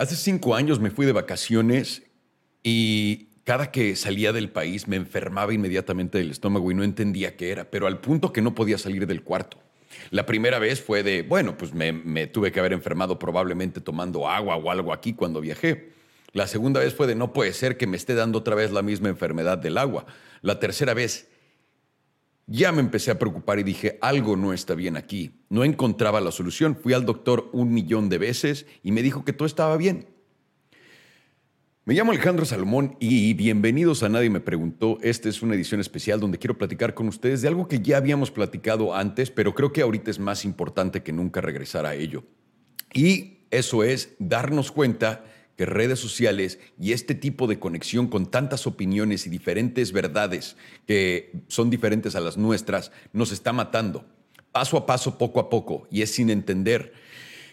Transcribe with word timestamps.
Hace 0.00 0.16
cinco 0.16 0.54
años 0.54 0.80
me 0.80 0.90
fui 0.90 1.04
de 1.04 1.12
vacaciones 1.12 2.04
y 2.62 3.28
cada 3.44 3.70
que 3.70 3.94
salía 3.96 4.32
del 4.32 4.48
país 4.48 4.88
me 4.88 4.96
enfermaba 4.96 5.52
inmediatamente 5.52 6.16
del 6.16 6.30
estómago 6.30 6.70
y 6.70 6.74
no 6.74 6.84
entendía 6.84 7.36
qué 7.36 7.50
era, 7.50 7.70
pero 7.70 7.86
al 7.86 8.00
punto 8.00 8.32
que 8.32 8.40
no 8.40 8.54
podía 8.54 8.78
salir 8.78 9.06
del 9.06 9.22
cuarto. 9.22 9.58
La 10.08 10.24
primera 10.24 10.58
vez 10.58 10.80
fue 10.80 11.02
de, 11.02 11.20
bueno, 11.20 11.58
pues 11.58 11.74
me, 11.74 12.26
tuve 12.28 12.50
que 12.50 12.60
haber 12.60 12.72
enfermado 12.72 13.18
probablemente 13.18 13.82
tomando 13.82 14.26
agua 14.26 14.56
o 14.56 14.70
algo 14.70 14.94
aquí 14.94 15.12
cuando 15.12 15.42
viajé. 15.42 15.90
La 16.32 16.46
segunda 16.46 16.80
vez 16.80 16.94
fue 16.94 17.06
de, 17.06 17.14
no 17.14 17.34
puede 17.34 17.52
ser 17.52 17.76
que 17.76 17.86
me 17.86 17.98
esté 17.98 18.14
dando 18.14 18.38
otra 18.38 18.54
vez 18.54 18.72
la 18.72 18.80
misma 18.80 19.10
enfermedad 19.10 19.58
del 19.58 19.76
agua. 19.76 20.06
La 20.40 20.58
tercera 20.58 20.94
vez, 20.94 21.28
ya 22.52 22.72
me 22.72 22.80
empecé 22.80 23.12
a 23.12 23.18
preocupar 23.18 23.60
y 23.60 23.62
dije, 23.62 23.96
algo 24.02 24.36
no 24.36 24.52
está 24.52 24.74
bien 24.74 24.96
aquí. 24.96 25.30
No 25.50 25.62
encontraba 25.62 26.20
la 26.20 26.32
solución. 26.32 26.76
Fui 26.76 26.92
al 26.92 27.06
doctor 27.06 27.48
un 27.52 27.72
millón 27.72 28.08
de 28.08 28.18
veces 28.18 28.66
y 28.82 28.90
me 28.90 29.02
dijo 29.02 29.24
que 29.24 29.32
todo 29.32 29.46
estaba 29.46 29.76
bien. 29.76 30.08
Me 31.84 31.94
llamo 31.94 32.10
Alejandro 32.10 32.44
Salomón 32.44 32.96
y 32.98 33.34
bienvenidos 33.34 34.02
a 34.02 34.08
Nadie 34.08 34.30
me 34.30 34.40
preguntó. 34.40 34.98
Esta 35.00 35.28
es 35.28 35.42
una 35.42 35.54
edición 35.54 35.80
especial 35.80 36.18
donde 36.18 36.38
quiero 36.38 36.58
platicar 36.58 36.92
con 36.92 37.06
ustedes 37.06 37.40
de 37.40 37.46
algo 37.46 37.68
que 37.68 37.82
ya 37.82 37.98
habíamos 37.98 38.32
platicado 38.32 38.96
antes, 38.96 39.30
pero 39.30 39.54
creo 39.54 39.72
que 39.72 39.82
ahorita 39.82 40.10
es 40.10 40.18
más 40.18 40.44
importante 40.44 41.04
que 41.04 41.12
nunca 41.12 41.40
regresar 41.40 41.86
a 41.86 41.94
ello. 41.94 42.24
Y 42.92 43.46
eso 43.52 43.84
es 43.84 44.16
darnos 44.18 44.72
cuenta 44.72 45.24
que 45.60 45.66
redes 45.66 45.98
sociales 45.98 46.58
y 46.80 46.92
este 46.92 47.14
tipo 47.14 47.46
de 47.46 47.58
conexión 47.58 48.08
con 48.08 48.30
tantas 48.30 48.66
opiniones 48.66 49.26
y 49.26 49.28
diferentes 49.28 49.92
verdades 49.92 50.56
que 50.86 51.32
son 51.48 51.68
diferentes 51.68 52.16
a 52.16 52.20
las 52.20 52.38
nuestras 52.38 52.92
nos 53.12 53.30
está 53.30 53.52
matando, 53.52 54.06
paso 54.52 54.78
a 54.78 54.86
paso, 54.86 55.18
poco 55.18 55.38
a 55.38 55.50
poco, 55.50 55.86
y 55.90 56.00
es 56.00 56.12
sin 56.12 56.30
entender. 56.30 56.94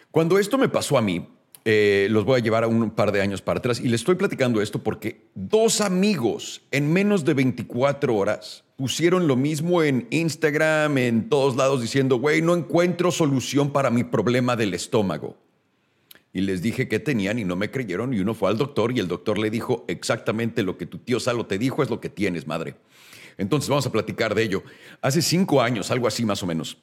Cuando 0.09 0.39
esto 0.39 0.57
me 0.57 0.69
pasó 0.69 0.97
a 0.97 1.01
mí, 1.01 1.27
eh, 1.65 2.07
los 2.09 2.23
voy 2.23 2.39
a 2.39 2.43
llevar 2.43 2.63
a 2.63 2.67
un 2.67 2.91
par 2.91 3.11
de 3.11 3.19
años 3.19 3.41
para 3.41 3.59
atrás 3.59 3.81
y 3.81 3.89
les 3.89 3.99
estoy 3.99 4.15
platicando 4.15 4.61
esto 4.61 4.81
porque 4.81 5.27
dos 5.35 5.81
amigos 5.81 6.61
en 6.71 6.93
menos 6.93 7.25
de 7.25 7.33
24 7.33 8.15
horas 8.15 8.63
pusieron 8.77 9.27
lo 9.27 9.35
mismo 9.35 9.83
en 9.83 10.07
Instagram, 10.11 10.97
en 10.97 11.27
todos 11.27 11.57
lados, 11.57 11.81
diciendo, 11.81 12.19
güey, 12.19 12.41
no 12.41 12.55
encuentro 12.55 13.11
solución 13.11 13.73
para 13.73 13.89
mi 13.89 14.05
problema 14.05 14.55
del 14.55 14.75
estómago 14.75 15.35
y 16.33 16.41
les 16.41 16.61
dije 16.61 16.87
que 16.87 16.99
tenían 16.99 17.39
y 17.39 17.45
no 17.45 17.55
me 17.55 17.71
creyeron 17.71 18.13
y 18.13 18.19
uno 18.19 18.33
fue 18.33 18.49
al 18.49 18.57
doctor 18.57 18.91
y 18.91 18.99
el 18.99 19.07
doctor 19.07 19.37
le 19.37 19.49
dijo 19.49 19.85
exactamente 19.87 20.63
lo 20.63 20.77
que 20.77 20.85
tu 20.85 20.99
tío 20.99 21.19
Salo 21.19 21.45
te 21.45 21.57
dijo 21.57 21.83
es 21.83 21.89
lo 21.89 21.99
que 21.99 22.09
tienes, 22.09 22.47
madre. 22.47 22.75
Entonces 23.37 23.69
vamos 23.69 23.85
a 23.85 23.91
platicar 23.91 24.35
de 24.35 24.43
ello. 24.43 24.63
Hace 25.01 25.21
cinco 25.21 25.61
años, 25.61 25.91
algo 25.91 26.07
así 26.07 26.25
más 26.25 26.41
o 26.43 26.47
menos, 26.47 26.77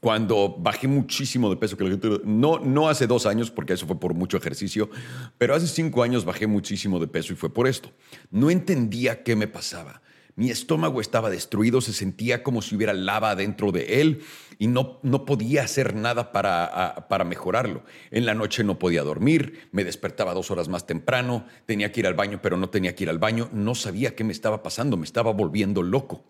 cuando 0.00 0.54
bajé 0.58 0.88
muchísimo 0.88 1.48
de 1.48 1.56
peso, 1.56 1.76
no, 2.24 2.58
no 2.58 2.88
hace 2.88 3.06
dos 3.06 3.24
años, 3.26 3.50
porque 3.50 3.72
eso 3.72 3.86
fue 3.86 3.98
por 3.98 4.14
mucho 4.14 4.36
ejercicio, 4.36 4.90
pero 5.38 5.54
hace 5.54 5.66
cinco 5.66 6.02
años 6.02 6.24
bajé 6.24 6.46
muchísimo 6.46 7.00
de 7.00 7.06
peso 7.06 7.32
y 7.32 7.36
fue 7.36 7.52
por 7.52 7.66
esto. 7.66 7.90
No 8.30 8.50
entendía 8.50 9.22
qué 9.22 9.36
me 9.36 9.48
pasaba. 9.48 10.02
Mi 10.36 10.50
estómago 10.50 11.00
estaba 11.00 11.30
destruido, 11.30 11.80
se 11.80 11.94
sentía 11.94 12.42
como 12.42 12.60
si 12.60 12.76
hubiera 12.76 12.92
lava 12.92 13.34
dentro 13.34 13.72
de 13.72 14.02
él 14.02 14.20
y 14.58 14.66
no, 14.66 15.00
no 15.02 15.24
podía 15.24 15.62
hacer 15.62 15.94
nada 15.94 16.30
para, 16.30 17.06
para 17.08 17.24
mejorarlo. 17.24 17.84
En 18.10 18.26
la 18.26 18.34
noche 18.34 18.62
no 18.62 18.78
podía 18.78 19.02
dormir, 19.02 19.68
me 19.72 19.82
despertaba 19.82 20.34
dos 20.34 20.50
horas 20.50 20.68
más 20.68 20.86
temprano, 20.86 21.46
tenía 21.64 21.90
que 21.90 22.00
ir 22.00 22.06
al 22.06 22.12
baño, 22.12 22.40
pero 22.42 22.58
no 22.58 22.68
tenía 22.68 22.94
que 22.94 23.04
ir 23.04 23.10
al 23.10 23.18
baño, 23.18 23.48
no 23.52 23.74
sabía 23.74 24.14
qué 24.14 24.24
me 24.24 24.32
estaba 24.32 24.62
pasando, 24.62 24.98
me 24.98 25.06
estaba 25.06 25.32
volviendo 25.32 25.82
loco. 25.82 26.22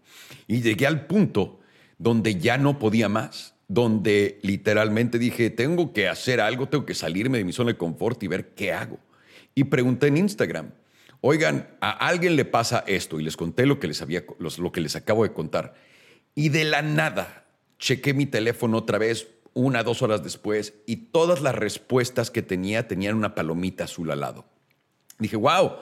Y 0.46 0.62
llegué 0.62 0.86
al 0.86 1.06
punto 1.06 1.58
donde 1.98 2.36
ya 2.36 2.58
no 2.58 2.78
podía 2.78 3.08
más, 3.08 3.56
donde 3.66 4.38
literalmente 4.42 5.18
dije, 5.18 5.50
tengo 5.50 5.92
que 5.92 6.08
hacer 6.08 6.40
algo, 6.40 6.68
tengo 6.68 6.86
que 6.86 6.94
salirme 6.94 7.38
de 7.38 7.44
mi 7.44 7.52
zona 7.52 7.72
de 7.72 7.76
confort 7.76 8.22
y 8.22 8.28
ver 8.28 8.54
qué 8.54 8.72
hago. 8.72 8.98
Y 9.54 9.64
pregunté 9.64 10.06
en 10.06 10.18
Instagram, 10.18 10.70
oigan, 11.20 11.68
a 11.80 11.90
alguien 11.90 12.36
le 12.36 12.44
pasa 12.44 12.84
esto 12.86 13.20
y 13.20 13.24
les 13.24 13.36
conté 13.36 13.66
lo 13.66 13.78
que 13.80 13.88
les, 13.88 14.02
había, 14.02 14.24
lo 14.38 14.72
que 14.72 14.80
les 14.80 14.96
acabo 14.96 15.24
de 15.24 15.32
contar. 15.32 15.74
Y 16.34 16.50
de 16.50 16.64
la 16.64 16.82
nada, 16.82 17.46
chequé 17.78 18.14
mi 18.14 18.26
teléfono 18.26 18.78
otra 18.78 18.98
vez 18.98 19.28
una, 19.54 19.82
dos 19.82 20.02
horas 20.02 20.22
después 20.22 20.74
y 20.86 20.96
todas 20.96 21.40
las 21.40 21.54
respuestas 21.54 22.30
que 22.30 22.42
tenía 22.42 22.88
tenían 22.88 23.16
una 23.16 23.34
palomita 23.34 23.84
azul 23.84 24.10
al 24.10 24.20
lado. 24.20 24.44
Dije, 25.18 25.36
wow, 25.36 25.72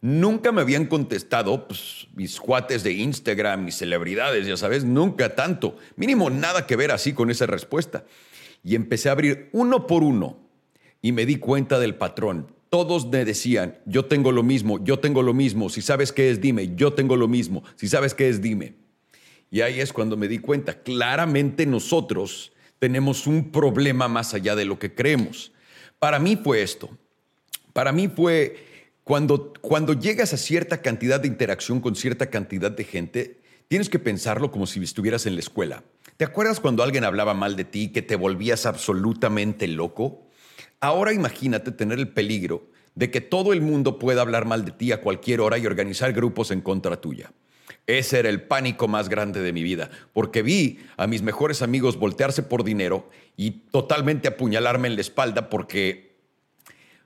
nunca 0.00 0.50
me 0.50 0.60
habían 0.60 0.86
contestado 0.86 1.68
pues, 1.68 2.08
mis 2.14 2.40
cuates 2.40 2.82
de 2.82 2.92
Instagram, 2.92 3.64
mis 3.64 3.76
celebridades, 3.76 4.46
ya 4.46 4.56
sabes, 4.56 4.84
nunca 4.84 5.36
tanto. 5.36 5.76
Mínimo 5.94 6.30
nada 6.30 6.66
que 6.66 6.74
ver 6.74 6.90
así 6.90 7.12
con 7.12 7.30
esa 7.30 7.46
respuesta. 7.46 8.04
Y 8.64 8.74
empecé 8.74 9.08
a 9.08 9.12
abrir 9.12 9.48
uno 9.52 9.86
por 9.86 10.02
uno 10.02 10.38
y 11.00 11.12
me 11.12 11.24
di 11.24 11.36
cuenta 11.36 11.78
del 11.78 11.94
patrón 11.94 12.52
todos 12.72 13.06
me 13.06 13.26
decían, 13.26 13.76
yo 13.84 14.06
tengo 14.06 14.32
lo 14.32 14.42
mismo, 14.42 14.82
yo 14.82 14.98
tengo 14.98 15.22
lo 15.22 15.34
mismo, 15.34 15.68
si 15.68 15.82
sabes 15.82 16.10
qué 16.10 16.30
es, 16.30 16.40
dime, 16.40 16.74
yo 16.74 16.94
tengo 16.94 17.16
lo 17.16 17.28
mismo, 17.28 17.62
si 17.76 17.86
sabes 17.86 18.14
qué 18.14 18.30
es, 18.30 18.40
dime. 18.40 18.76
Y 19.50 19.60
ahí 19.60 19.78
es 19.78 19.92
cuando 19.92 20.16
me 20.16 20.26
di 20.26 20.38
cuenta, 20.38 20.82
claramente 20.82 21.66
nosotros 21.66 22.54
tenemos 22.78 23.26
un 23.26 23.52
problema 23.52 24.08
más 24.08 24.32
allá 24.32 24.56
de 24.56 24.64
lo 24.64 24.78
que 24.78 24.94
creemos. 24.94 25.52
Para 25.98 26.18
mí 26.18 26.34
fue 26.42 26.62
esto, 26.62 26.88
para 27.74 27.92
mí 27.92 28.08
fue 28.08 28.56
cuando, 29.04 29.52
cuando 29.60 29.92
llegas 29.92 30.32
a 30.32 30.38
cierta 30.38 30.80
cantidad 30.80 31.20
de 31.20 31.28
interacción 31.28 31.78
con 31.78 31.94
cierta 31.94 32.30
cantidad 32.30 32.70
de 32.70 32.84
gente, 32.84 33.42
tienes 33.68 33.90
que 33.90 33.98
pensarlo 33.98 34.50
como 34.50 34.66
si 34.66 34.82
estuvieras 34.82 35.26
en 35.26 35.34
la 35.34 35.40
escuela. 35.40 35.84
¿Te 36.16 36.24
acuerdas 36.24 36.58
cuando 36.58 36.82
alguien 36.82 37.04
hablaba 37.04 37.34
mal 37.34 37.54
de 37.54 37.66
ti, 37.66 37.88
que 37.88 38.00
te 38.00 38.16
volvías 38.16 38.64
absolutamente 38.64 39.68
loco? 39.68 40.26
Ahora 40.82 41.12
imagínate 41.12 41.70
tener 41.70 42.00
el 42.00 42.08
peligro 42.08 42.66
de 42.96 43.08
que 43.12 43.20
todo 43.20 43.52
el 43.52 43.60
mundo 43.60 44.00
pueda 44.00 44.20
hablar 44.20 44.46
mal 44.46 44.64
de 44.64 44.72
ti 44.72 44.90
a 44.90 45.00
cualquier 45.00 45.40
hora 45.40 45.56
y 45.56 45.64
organizar 45.64 46.12
grupos 46.12 46.50
en 46.50 46.60
contra 46.60 47.00
tuya. 47.00 47.32
Ese 47.86 48.18
era 48.18 48.28
el 48.28 48.42
pánico 48.42 48.88
más 48.88 49.08
grande 49.08 49.40
de 49.40 49.52
mi 49.52 49.62
vida, 49.62 49.90
porque 50.12 50.42
vi 50.42 50.80
a 50.96 51.06
mis 51.06 51.22
mejores 51.22 51.62
amigos 51.62 52.00
voltearse 52.00 52.42
por 52.42 52.64
dinero 52.64 53.08
y 53.36 53.52
totalmente 53.70 54.26
apuñalarme 54.26 54.88
en 54.88 54.96
la 54.96 55.02
espalda 55.02 55.48
porque, 55.50 56.16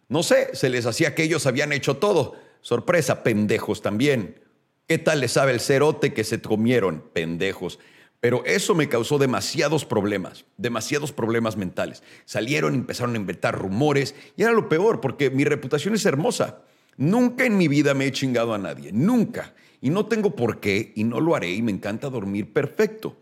no 0.09 0.23
sé, 0.23 0.57
se 0.57 0.71
les 0.71 0.87
hacía 0.87 1.15
que 1.15 1.25
ellos 1.25 1.45
habían 1.45 1.71
hecho 1.75 1.99
todo. 1.99 2.35
Sorpresa, 2.63 3.23
pendejos 3.23 3.83
también. 3.83 4.41
¿Qué 4.89 4.97
tal 4.97 5.21
les 5.21 5.33
sabe 5.33 5.53
el 5.53 5.61
cerote 5.61 6.15
que 6.15 6.25
se 6.25 6.41
comieron? 6.41 7.05
Pendejos. 7.13 7.79
Pero 8.27 8.45
eso 8.45 8.75
me 8.75 8.89
causó 8.89 9.19
demasiados 9.19 9.85
problemas, 9.85 10.47
demasiados 10.57 11.13
problemas 11.13 11.57
mentales. 11.57 12.03
Salieron, 12.25 12.75
empezaron 12.75 13.15
a 13.15 13.19
inventar 13.19 13.57
rumores 13.57 14.17
y 14.37 14.43
era 14.43 14.51
lo 14.51 14.69
peor 14.69 15.01
porque 15.01 15.31
mi 15.31 15.45
reputación 15.45 15.95
es 15.95 16.05
hermosa. 16.07 16.65
Nunca 16.97 17.47
en 17.47 17.57
mi 17.57 17.69
vida 17.69 17.95
me 17.95 18.05
he 18.05 18.11
chingado 18.11 18.53
a 18.53 18.59
nadie, 18.59 18.91
nunca. 18.91 19.55
Y 19.81 19.91
no 19.91 20.07
tengo 20.07 20.35
por 20.35 20.59
qué 20.59 20.93
y 20.97 21.05
no 21.05 21.21
lo 21.21 21.37
haré 21.37 21.53
y 21.53 21.63
me 21.63 21.71
encanta 21.71 22.11
dormir 22.11 22.53
perfecto. 22.53 23.17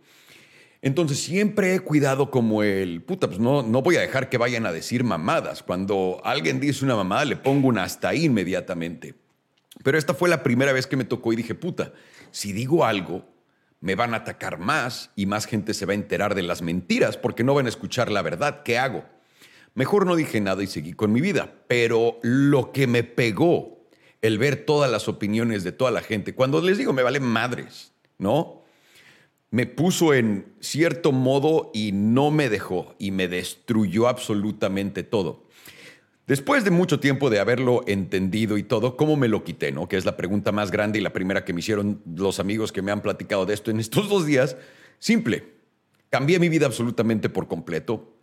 Entonces 0.81 1.19
siempre 1.19 1.75
he 1.75 1.81
cuidado 1.81 2.31
como 2.31 2.63
el, 2.63 3.03
puta, 3.03 3.27
pues 3.27 3.39
no, 3.39 3.63
no 3.63 3.83
voy 3.83 3.97
a 3.97 4.01
dejar 4.01 4.31
que 4.31 4.39
vayan 4.39 4.65
a 4.65 4.73
decir 4.73 5.05
mamadas. 5.05 5.63
Cuando 5.63 6.23
alguien 6.25 6.61
dice 6.61 6.83
una 6.83 6.97
mamada 6.97 7.27
le 7.27 7.37
pongo 7.37 7.69
una 7.69 7.83
hasta 7.83 8.09
ahí 8.09 8.25
inmediatamente. 8.25 9.17
Pero 9.83 9.99
esta 9.99 10.15
fue 10.15 10.31
la 10.31 10.43
primera 10.43 10.73
vez 10.73 10.87
que 10.87 10.97
me 10.97 11.05
tocó 11.05 11.35
y 11.35 11.37
dije, 11.37 11.55
puta, 11.55 11.93
si 12.31 12.55
digo 12.55 12.87
algo, 12.87 13.34
me 13.85 13.97
van 13.97 14.15
a 14.15 14.19
atacar 14.19 14.59
más 14.59 15.11
y 15.15 15.27
más 15.27 15.45
gente 15.45 15.75
se 15.75 15.85
va 15.85 15.93
a 15.93 15.95
enterar 15.95 16.35
de 16.35 16.43
las 16.43 16.63
mentiras 16.63 17.19
porque 17.19 17.45
no 17.45 17.53
van 17.53 17.67
a 17.67 17.69
escuchar 17.69 18.11
la 18.11 18.23
verdad. 18.23 18.63
¿Qué 18.63 18.79
hago? 18.79 19.05
Mejor 19.75 20.07
no 20.07 20.17
dije 20.17 20.41
nada 20.41 20.63
y 20.63 20.67
seguí 20.67 20.95
con 20.95 21.13
mi 21.13 21.21
vida, 21.21 21.53
pero 21.69 22.19
lo 22.23 22.73
que 22.73 22.87
me 22.87 23.05
pegó 23.05 23.85
el 24.23 24.39
ver 24.39 24.65
todas 24.65 24.91
las 24.91 25.07
opiniones 25.07 25.65
de 25.65 25.73
toda 25.73 25.91
la 25.91 26.01
gente, 26.01 26.35
cuando 26.35 26.63
les 26.63 26.79
digo 26.79 26.95
me 26.95 27.03
vale 27.03 27.21
madres, 27.21 27.93
¿no? 28.17 28.63
Me 29.51 29.67
puso 29.67 30.15
en 30.15 30.55
cierto 30.61 31.13
modo 31.13 31.71
y 31.75 31.93
no 31.93 32.31
me 32.31 32.49
dejó 32.49 32.95
y 32.99 33.11
me 33.11 33.29
destruyó 33.29 34.09
absolutamente 34.09 35.03
todo. 35.03 35.44
Después 36.27 36.65
de 36.65 36.71
mucho 36.71 37.01
tiempo 37.01 37.29
de 37.29 37.39
haberlo 37.39 37.83
entendido 37.87 38.57
y 38.57 38.63
todo, 38.63 38.97
¿cómo 38.97 39.15
me 39.15 39.29
lo 39.29 39.45
quité? 39.45 39.73
¿no? 39.73 39.89
Que 39.89 39.99
es 39.99 40.07
la 40.07 40.17
pregunta 40.17 40.53
más 40.53 40.71
grande 40.71 40.99
y 40.99 41.03
la 41.03 41.13
primera 41.13 41.45
que 41.45 41.53
me 41.53 41.61
hicieron 41.61 42.01
los 42.17 42.41
amigos 42.41 42.73
que 42.73 42.81
me 42.81 42.93
han 42.93 43.03
platicado 43.03 43.45
de 43.45 43.53
esto 43.53 43.71
en 43.71 43.79
estos 43.79 44.09
dos 44.09 44.25
días. 44.25 44.57
Simple, 44.99 45.45
cambié 46.09 46.39
mi 46.39 46.49
vida 46.49 46.65
absolutamente 46.65 47.29
por 47.29 47.47
completo. 47.47 48.17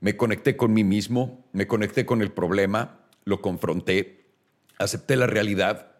Me 0.00 0.16
conecté 0.16 0.56
con 0.56 0.72
mí 0.72 0.82
mismo, 0.82 1.46
me 1.52 1.66
conecté 1.66 2.06
con 2.06 2.22
el 2.22 2.32
problema, 2.32 3.00
lo 3.24 3.42
confronté, 3.42 4.24
acepté 4.78 5.16
la 5.16 5.26
realidad 5.26 5.92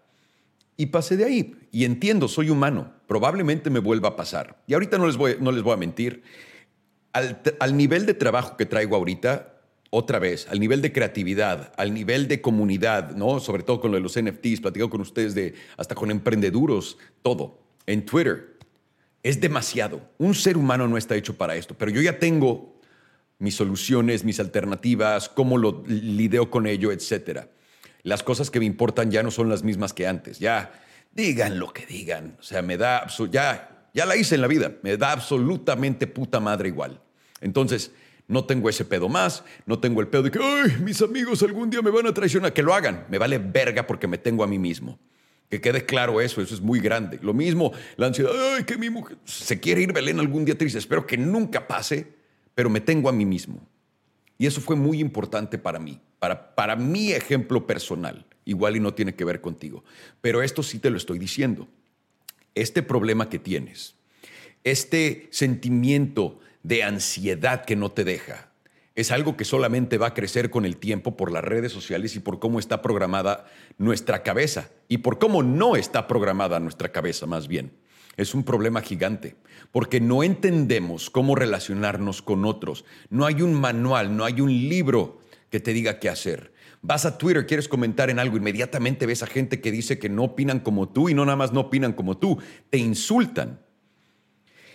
y 0.78 0.86
pasé 0.86 1.18
de 1.18 1.26
ahí. 1.26 1.54
Y 1.70 1.84
entiendo, 1.84 2.28
soy 2.28 2.48
humano, 2.48 2.94
probablemente 3.06 3.68
me 3.68 3.78
vuelva 3.78 4.10
a 4.10 4.16
pasar. 4.16 4.62
Y 4.66 4.72
ahorita 4.72 4.96
no 4.96 5.06
les 5.06 5.18
voy, 5.18 5.36
no 5.38 5.52
les 5.52 5.62
voy 5.62 5.74
a 5.74 5.76
mentir, 5.76 6.22
al, 7.12 7.42
al 7.60 7.76
nivel 7.76 8.06
de 8.06 8.14
trabajo 8.14 8.56
que 8.56 8.64
traigo 8.64 8.96
ahorita, 8.96 9.52
otra 9.94 10.18
vez, 10.18 10.48
al 10.48 10.58
nivel 10.58 10.80
de 10.80 10.90
creatividad, 10.90 11.74
al 11.76 11.92
nivel 11.92 12.26
de 12.26 12.40
comunidad, 12.40 13.14
¿no? 13.14 13.40
Sobre 13.40 13.62
todo 13.62 13.78
con 13.78 13.90
lo 13.90 13.98
de 13.98 14.02
los 14.02 14.18
NFTs, 14.18 14.62
platico 14.62 14.88
con 14.88 15.02
ustedes 15.02 15.34
de 15.34 15.54
hasta 15.76 15.94
con 15.94 16.10
emprendeduros, 16.10 16.96
todo, 17.20 17.60
en 17.84 18.06
Twitter. 18.06 18.56
Es 19.22 19.38
demasiado. 19.38 20.00
Un 20.16 20.34
ser 20.34 20.56
humano 20.56 20.88
no 20.88 20.96
está 20.96 21.14
hecho 21.14 21.36
para 21.36 21.56
esto, 21.56 21.76
pero 21.76 21.90
yo 21.90 22.00
ya 22.00 22.18
tengo 22.18 22.80
mis 23.38 23.54
soluciones, 23.54 24.24
mis 24.24 24.40
alternativas, 24.40 25.28
cómo 25.28 25.58
lo 25.58 25.84
lidio 25.86 26.50
con 26.50 26.66
ello, 26.66 26.90
etc. 26.90 27.48
Las 28.02 28.22
cosas 28.22 28.50
que 28.50 28.60
me 28.60 28.64
importan 28.64 29.10
ya 29.10 29.22
no 29.22 29.30
son 29.30 29.50
las 29.50 29.62
mismas 29.62 29.92
que 29.92 30.06
antes. 30.06 30.38
Ya 30.38 30.72
digan 31.12 31.58
lo 31.58 31.70
que 31.70 31.84
digan. 31.84 32.38
O 32.40 32.42
sea, 32.42 32.62
me 32.62 32.78
da 32.78 33.06
ya 33.30 33.68
ya 33.92 34.06
la 34.06 34.16
hice 34.16 34.36
en 34.36 34.40
la 34.40 34.46
vida, 34.46 34.72
me 34.82 34.96
da 34.96 35.12
absolutamente 35.12 36.06
puta 36.06 36.40
madre 36.40 36.68
igual. 36.68 36.98
Entonces, 37.42 37.92
no 38.32 38.46
tengo 38.46 38.70
ese 38.70 38.86
pedo 38.86 39.10
más, 39.10 39.44
no 39.66 39.78
tengo 39.78 40.00
el 40.00 40.08
pedo 40.08 40.22
de 40.22 40.30
que, 40.30 40.38
ay, 40.42 40.78
mis 40.82 41.02
amigos 41.02 41.42
algún 41.42 41.68
día 41.68 41.82
me 41.82 41.90
van 41.90 42.06
a 42.06 42.14
traicionar, 42.14 42.54
que 42.54 42.62
lo 42.62 42.74
hagan, 42.74 43.06
me 43.10 43.18
vale 43.18 43.36
verga 43.36 43.86
porque 43.86 44.08
me 44.08 44.16
tengo 44.16 44.42
a 44.42 44.46
mí 44.46 44.58
mismo. 44.58 44.98
Que 45.50 45.60
quede 45.60 45.84
claro 45.84 46.18
eso, 46.18 46.40
eso 46.40 46.54
es 46.54 46.62
muy 46.62 46.80
grande. 46.80 47.18
Lo 47.20 47.34
mismo, 47.34 47.72
la 47.96 48.06
ansiedad, 48.06 48.32
ay, 48.54 48.64
que 48.64 48.78
mi 48.78 48.88
mujer 48.88 49.18
se 49.26 49.60
quiere 49.60 49.82
ir 49.82 49.92
Belén 49.92 50.18
algún 50.18 50.46
día 50.46 50.56
triste, 50.56 50.78
espero 50.78 51.06
que 51.06 51.18
nunca 51.18 51.68
pase, 51.68 52.06
pero 52.54 52.70
me 52.70 52.80
tengo 52.80 53.10
a 53.10 53.12
mí 53.12 53.26
mismo. 53.26 53.60
Y 54.38 54.46
eso 54.46 54.62
fue 54.62 54.76
muy 54.76 54.98
importante 54.98 55.58
para 55.58 55.78
mí, 55.78 56.00
para, 56.18 56.54
para 56.54 56.74
mi 56.74 57.12
ejemplo 57.12 57.66
personal. 57.66 58.24
Igual 58.46 58.76
y 58.76 58.80
no 58.80 58.94
tiene 58.94 59.14
que 59.14 59.26
ver 59.26 59.42
contigo. 59.42 59.84
Pero 60.22 60.42
esto 60.42 60.62
sí 60.62 60.78
te 60.78 60.88
lo 60.88 60.96
estoy 60.96 61.18
diciendo. 61.18 61.68
Este 62.54 62.82
problema 62.82 63.28
que 63.28 63.38
tienes, 63.38 63.94
este 64.64 65.28
sentimiento 65.30 66.40
de 66.62 66.82
ansiedad 66.82 67.64
que 67.64 67.76
no 67.76 67.90
te 67.90 68.04
deja, 68.04 68.52
es 68.94 69.10
algo 69.10 69.36
que 69.36 69.44
solamente 69.44 69.96
va 69.96 70.08
a 70.08 70.14
crecer 70.14 70.50
con 70.50 70.66
el 70.66 70.76
tiempo 70.76 71.16
por 71.16 71.32
las 71.32 71.42
redes 71.42 71.72
sociales 71.72 72.14
y 72.14 72.20
por 72.20 72.38
cómo 72.38 72.58
está 72.58 72.82
programada 72.82 73.46
nuestra 73.78 74.22
cabeza 74.22 74.70
y 74.88 74.98
por 74.98 75.18
cómo 75.18 75.42
no 75.42 75.76
está 75.76 76.06
programada 76.06 76.60
nuestra 76.60 76.92
cabeza 76.92 77.26
más 77.26 77.48
bien. 77.48 77.72
Es 78.18 78.34
un 78.34 78.44
problema 78.44 78.82
gigante, 78.82 79.36
porque 79.70 79.98
no 79.98 80.22
entendemos 80.22 81.08
cómo 81.08 81.34
relacionarnos 81.34 82.20
con 82.20 82.44
otros. 82.44 82.84
No 83.08 83.24
hay 83.24 83.40
un 83.40 83.54
manual, 83.54 84.14
no 84.14 84.26
hay 84.26 84.42
un 84.42 84.50
libro 84.50 85.20
que 85.48 85.60
te 85.60 85.72
diga 85.72 85.98
qué 85.98 86.10
hacer. 86.10 86.52
Vas 86.82 87.06
a 87.06 87.16
Twitter, 87.16 87.46
quieres 87.46 87.68
comentar 87.68 88.10
en 88.10 88.18
algo, 88.18 88.36
inmediatamente 88.36 89.06
ves 89.06 89.22
a 89.22 89.26
gente 89.26 89.62
que 89.62 89.70
dice 89.70 89.98
que 89.98 90.10
no 90.10 90.24
opinan 90.24 90.60
como 90.60 90.90
tú 90.90 91.08
y 91.08 91.14
no 91.14 91.24
nada 91.24 91.36
más 91.36 91.52
no 91.52 91.60
opinan 91.60 91.94
como 91.94 92.18
tú, 92.18 92.38
te 92.68 92.76
insultan. 92.76 93.60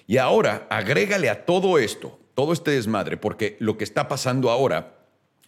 Y 0.08 0.18
ahora 0.18 0.66
agrégale 0.70 1.30
a 1.30 1.46
todo 1.46 1.78
esto 1.78 2.20
todo 2.38 2.54
este 2.54 2.70
desmadre, 2.70 3.18
porque 3.18 3.58
lo 3.60 3.80
que 3.80 3.84
está 3.84 4.08
pasando 4.08 4.52
ahora 4.52 5.00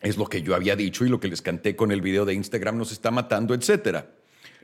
es 0.01 0.17
lo 0.17 0.25
que 0.25 0.41
yo 0.41 0.55
había 0.55 0.75
dicho 0.75 1.05
y 1.05 1.09
lo 1.09 1.19
que 1.19 1.27
les 1.27 1.43
canté 1.43 1.75
con 1.75 1.91
el 1.91 2.01
video 2.01 2.25
de 2.25 2.33
Instagram 2.33 2.79
nos 2.79 2.91
está 2.91 3.11
matando, 3.11 3.53
etcétera. 3.53 4.09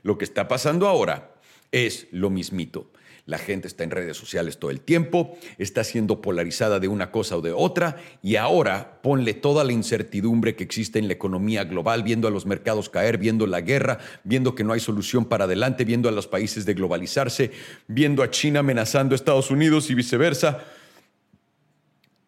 Lo 0.02 0.18
que 0.18 0.24
está 0.24 0.48
pasando 0.48 0.88
ahora 0.88 1.36
es 1.70 2.08
lo 2.10 2.28
mismito. 2.28 2.90
La 3.26 3.38
gente 3.38 3.66
está 3.66 3.82
en 3.82 3.90
redes 3.90 4.16
sociales 4.16 4.58
todo 4.58 4.70
el 4.70 4.80
tiempo, 4.80 5.36
está 5.58 5.82
siendo 5.82 6.22
polarizada 6.22 6.78
de 6.78 6.86
una 6.86 7.10
cosa 7.10 7.36
o 7.36 7.40
de 7.40 7.50
otra 7.50 7.96
y 8.22 8.36
ahora 8.36 9.00
ponle 9.02 9.34
toda 9.34 9.64
la 9.64 9.72
incertidumbre 9.72 10.54
que 10.54 10.62
existe 10.62 11.00
en 11.00 11.08
la 11.08 11.14
economía 11.14 11.64
global, 11.64 12.04
viendo 12.04 12.28
a 12.28 12.30
los 12.30 12.46
mercados 12.46 12.88
caer, 12.88 13.18
viendo 13.18 13.48
la 13.48 13.62
guerra, 13.62 13.98
viendo 14.22 14.54
que 14.54 14.62
no 14.62 14.72
hay 14.72 14.78
solución 14.78 15.24
para 15.24 15.46
adelante, 15.46 15.84
viendo 15.84 16.08
a 16.08 16.12
los 16.12 16.28
países 16.28 16.66
de 16.66 16.74
globalizarse, 16.74 17.50
viendo 17.88 18.22
a 18.22 18.30
China 18.30 18.60
amenazando 18.60 19.12
a 19.12 19.16
Estados 19.16 19.50
Unidos 19.50 19.90
y 19.90 19.94
viceversa. 19.94 20.62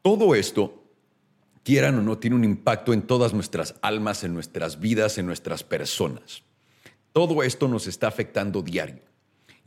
Todo 0.02 0.34
esto, 0.34 0.82
quieran 1.62 1.96
o 2.00 2.02
no, 2.02 2.18
tiene 2.18 2.34
un 2.34 2.44
impacto 2.44 2.92
en 2.92 3.02
todas 3.02 3.32
nuestras 3.32 3.76
almas, 3.82 4.24
en 4.24 4.34
nuestras 4.34 4.80
vidas, 4.80 5.16
en 5.18 5.26
nuestras 5.26 5.62
personas. 5.62 6.42
Todo 7.12 7.44
esto 7.44 7.68
nos 7.68 7.86
está 7.86 8.08
afectando 8.08 8.62
diario. 8.62 9.07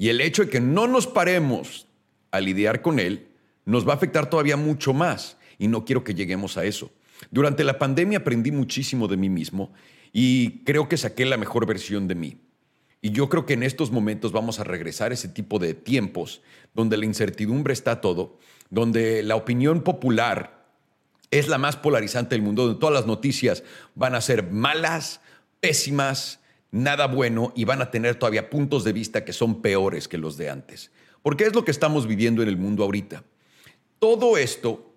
Y 0.02 0.10
el 0.10 0.20
hecho 0.20 0.46
de 0.46 0.50
que 0.50 0.60
no 0.60 0.88
nos 0.88 1.06
paremos 1.06 1.86
a 2.32 2.40
lidiar 2.40 2.82
con 2.82 2.98
él 2.98 3.28
nos 3.66 3.88
va 3.88 3.94
a 3.94 3.98
afectar 3.98 4.32
todavía 4.32 4.58
mucho 4.58 4.94
más. 4.94 5.38
Y 5.60 5.68
no 5.68 5.86
quiero 5.86 6.04
que 6.04 6.16
lleguemos 6.16 6.58
a 6.58 6.66
eso. 6.66 6.90
Durante 7.30 7.64
la 7.64 7.78
pandemia 7.78 8.18
aprendí 8.18 8.52
muchísimo 8.52 9.08
de 9.08 9.18
mí 9.18 9.30
mismo 9.30 9.72
y 10.12 10.64
creo 10.64 10.90
que 10.90 10.98
saqué 10.98 11.24
la 11.26 11.38
mejor 11.38 11.68
versión 11.68 12.08
de 12.08 12.16
mí. 12.16 12.38
Y 13.00 13.12
yo 13.12 13.30
creo 13.30 13.46
que 13.46 13.54
en 13.54 13.62
estos 13.62 13.92
momentos 13.92 14.32
vamos 14.32 14.60
a 14.60 14.64
regresar 14.64 15.12
a 15.12 15.14
ese 15.14 15.28
tipo 15.28 15.60
de 15.60 15.76
tiempos 15.76 16.42
donde 16.74 16.98
la 16.98 17.06
incertidumbre 17.06 17.74
está 17.74 18.02
todo 18.02 18.40
donde 18.72 19.22
la 19.22 19.36
opinión 19.36 19.84
popular 19.84 20.66
es 21.30 21.48
la 21.48 21.60
más 21.60 21.76
polarizante 21.76 22.34
del 22.34 22.42
mundo, 22.42 22.66
donde 22.66 22.80
todas 22.80 22.96
las 22.96 23.06
noticias 23.06 23.64
van 23.94 24.16
a 24.16 24.22
ser 24.22 24.50
malas, 24.50 25.22
pésimas, 25.60 26.40
nada 26.72 27.08
bueno 27.08 27.52
y 27.56 27.66
van 27.66 27.82
a 27.82 27.92
tener 27.92 28.16
todavía 28.16 28.50
puntos 28.50 28.84
de 28.84 28.94
vista 28.94 29.24
que 29.26 29.34
son 29.34 29.62
peores 29.62 30.08
que 30.08 30.18
los 30.18 30.38
de 30.38 30.50
antes. 30.50 30.92
Porque 31.22 31.44
es 31.44 31.54
lo 31.54 31.64
que 31.64 31.72
estamos 31.72 32.08
viviendo 32.08 32.42
en 32.42 32.50
el 32.50 32.58
mundo 32.58 32.84
ahorita. 32.84 33.24
Todo 34.00 34.38
esto 34.38 34.92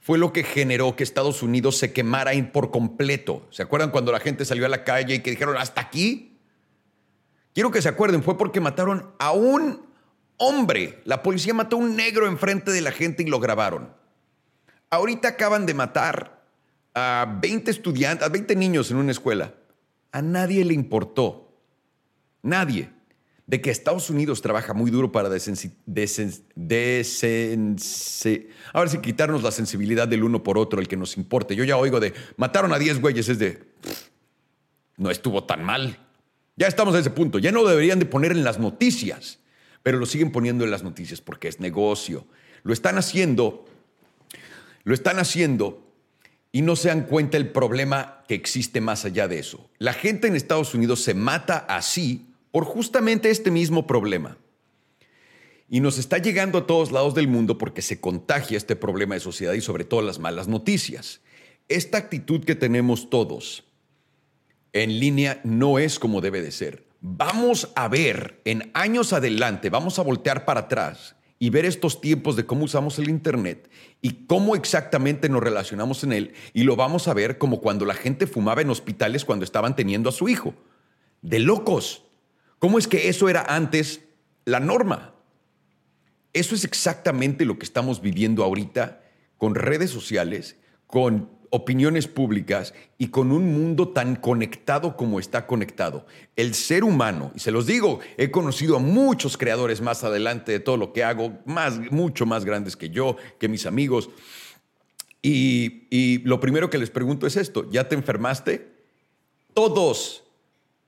fue 0.00 0.18
lo 0.18 0.32
que 0.32 0.42
generó 0.42 0.96
que 0.96 1.04
Estados 1.04 1.42
Unidos 1.44 1.78
se 1.78 1.92
quemara 1.92 2.32
por 2.52 2.72
completo. 2.72 3.46
¿Se 3.50 3.62
acuerdan 3.62 3.90
cuando 3.90 4.10
la 4.10 4.18
gente 4.18 4.44
salió 4.44 4.66
a 4.66 4.68
la 4.68 4.82
calle 4.82 5.14
y 5.14 5.20
que 5.20 5.30
dijeron, 5.30 5.56
hasta 5.56 5.80
aquí? 5.80 6.38
Quiero 7.54 7.70
que 7.70 7.82
se 7.82 7.88
acuerden, 7.88 8.22
fue 8.22 8.36
porque 8.36 8.60
mataron 8.60 9.12
a 9.20 9.30
un 9.30 9.86
hombre. 10.38 11.00
La 11.04 11.22
policía 11.22 11.54
mató 11.54 11.76
a 11.76 11.80
un 11.80 11.94
negro 11.94 12.26
enfrente 12.26 12.72
de 12.72 12.80
la 12.80 12.90
gente 12.90 13.22
y 13.22 13.26
lo 13.26 13.38
grabaron. 13.38 13.94
Ahorita 14.90 15.28
acaban 15.28 15.66
de 15.66 15.74
matar 15.74 16.42
a 16.94 17.38
20 17.40 17.70
estudiantes, 17.70 18.26
a 18.26 18.30
20 18.30 18.56
niños 18.56 18.90
en 18.90 18.96
una 18.96 19.12
escuela. 19.12 19.54
A 20.12 20.22
nadie 20.22 20.64
le 20.64 20.74
importó. 20.74 21.58
Nadie. 22.42 22.90
De 23.46 23.60
que 23.60 23.70
Estados 23.70 24.08
Unidos 24.08 24.40
trabaja 24.40 24.72
muy 24.72 24.90
duro 24.90 25.10
para 25.10 25.28
Ahora 28.72 28.90
sí, 28.90 28.98
quitarnos 28.98 29.42
la 29.42 29.50
sensibilidad 29.50 30.06
del 30.06 30.22
uno 30.22 30.42
por 30.42 30.58
otro, 30.58 30.80
el 30.80 30.88
que 30.88 30.96
nos 30.96 31.16
importe. 31.16 31.56
Yo 31.56 31.64
ya 31.64 31.76
oigo 31.76 31.98
de 31.98 32.14
mataron 32.36 32.72
a 32.72 32.78
10 32.78 33.00
güeyes, 33.00 33.28
es 33.28 33.38
de. 33.38 33.62
No 34.96 35.10
estuvo 35.10 35.44
tan 35.44 35.64
mal. 35.64 35.98
Ya 36.56 36.68
estamos 36.68 36.94
a 36.94 37.00
ese 37.00 37.10
punto. 37.10 37.38
Ya 37.38 37.50
no 37.50 37.64
deberían 37.64 37.98
de 37.98 38.06
poner 38.06 38.30
en 38.32 38.44
las 38.44 38.60
noticias 38.60 39.40
pero 39.82 39.98
lo 39.98 40.06
siguen 40.06 40.30
poniendo 40.30 40.64
en 40.64 40.70
las 40.70 40.82
noticias 40.82 41.20
porque 41.20 41.48
es 41.48 41.60
negocio. 41.60 42.26
Lo 42.62 42.72
están 42.72 42.98
haciendo, 42.98 43.64
lo 44.84 44.94
están 44.94 45.18
haciendo 45.18 45.91
y 46.52 46.62
no 46.62 46.76
se 46.76 46.88
dan 46.88 47.06
cuenta 47.06 47.36
el 47.36 47.50
problema 47.50 48.22
que 48.28 48.34
existe 48.34 48.80
más 48.80 49.04
allá 49.04 49.26
de 49.26 49.38
eso. 49.38 49.70
La 49.78 49.94
gente 49.94 50.28
en 50.28 50.36
Estados 50.36 50.74
Unidos 50.74 51.02
se 51.02 51.14
mata 51.14 51.58
así 51.68 52.28
por 52.50 52.64
justamente 52.64 53.30
este 53.30 53.50
mismo 53.50 53.86
problema. 53.86 54.36
Y 55.68 55.80
nos 55.80 55.96
está 55.96 56.18
llegando 56.18 56.58
a 56.58 56.66
todos 56.66 56.92
lados 56.92 57.14
del 57.14 57.28
mundo 57.28 57.56
porque 57.56 57.80
se 57.80 58.00
contagia 58.00 58.58
este 58.58 58.76
problema 58.76 59.14
de 59.14 59.20
sociedad 59.20 59.54
y 59.54 59.62
sobre 59.62 59.84
todo 59.84 60.02
las 60.02 60.18
malas 60.18 60.46
noticias. 60.46 61.22
Esta 61.68 61.96
actitud 61.96 62.44
que 62.44 62.54
tenemos 62.54 63.08
todos 63.08 63.64
en 64.74 65.00
línea 65.00 65.40
no 65.44 65.78
es 65.78 65.98
como 65.98 66.20
debe 66.20 66.42
de 66.42 66.52
ser 66.52 66.92
vamos 67.02 67.72
a 67.74 67.88
ver 67.88 68.40
en 68.44 68.70
años 68.74 69.12
adelante, 69.12 69.68
vamos 69.68 69.98
a 69.98 70.02
voltear 70.02 70.44
para 70.44 70.60
atrás 70.60 71.16
y 71.42 71.50
ver 71.50 71.64
estos 71.64 72.00
tiempos 72.00 72.36
de 72.36 72.46
cómo 72.46 72.66
usamos 72.66 73.00
el 73.00 73.08
Internet 73.08 73.68
y 74.00 74.26
cómo 74.26 74.54
exactamente 74.54 75.28
nos 75.28 75.42
relacionamos 75.42 76.04
en 76.04 76.12
él. 76.12 76.34
Y 76.52 76.62
lo 76.62 76.76
vamos 76.76 77.08
a 77.08 77.14
ver 77.14 77.36
como 77.36 77.60
cuando 77.60 77.84
la 77.84 77.94
gente 77.94 78.28
fumaba 78.28 78.62
en 78.62 78.70
hospitales 78.70 79.24
cuando 79.24 79.44
estaban 79.44 79.74
teniendo 79.74 80.08
a 80.08 80.12
su 80.12 80.28
hijo. 80.28 80.54
De 81.20 81.40
locos. 81.40 82.04
¿Cómo 82.60 82.78
es 82.78 82.86
que 82.86 83.08
eso 83.08 83.28
era 83.28 83.42
antes 83.56 84.02
la 84.44 84.60
norma? 84.60 85.16
Eso 86.32 86.54
es 86.54 86.62
exactamente 86.62 87.44
lo 87.44 87.58
que 87.58 87.64
estamos 87.64 88.00
viviendo 88.00 88.44
ahorita 88.44 89.02
con 89.36 89.56
redes 89.56 89.90
sociales, 89.90 90.54
con 90.86 91.28
opiniones 91.54 92.08
públicas 92.08 92.72
y 92.96 93.08
con 93.08 93.30
un 93.30 93.52
mundo 93.52 93.90
tan 93.90 94.16
conectado 94.16 94.96
como 94.96 95.20
está 95.20 95.46
conectado. 95.46 96.06
El 96.34 96.54
ser 96.54 96.82
humano, 96.82 97.30
y 97.34 97.40
se 97.40 97.50
los 97.50 97.66
digo, 97.66 98.00
he 98.16 98.30
conocido 98.30 98.76
a 98.76 98.78
muchos 98.78 99.36
creadores 99.36 99.82
más 99.82 100.02
adelante 100.02 100.50
de 100.50 100.60
todo 100.60 100.78
lo 100.78 100.94
que 100.94 101.04
hago, 101.04 101.38
más, 101.44 101.78
mucho 101.90 102.24
más 102.24 102.46
grandes 102.46 102.74
que 102.74 102.88
yo, 102.88 103.16
que 103.38 103.48
mis 103.48 103.66
amigos. 103.66 104.08
Y, 105.20 105.88
y 105.90 106.18
lo 106.20 106.40
primero 106.40 106.70
que 106.70 106.78
les 106.78 106.88
pregunto 106.88 107.26
es 107.26 107.36
esto, 107.36 107.70
¿ya 107.70 107.86
te 107.86 107.96
enfermaste? 107.96 108.72
Todos, 109.52 110.24